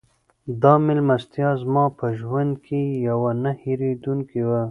[0.61, 4.59] دا مېلمستیا زما په ژوند کې یوه نه هېرېدونکې وه.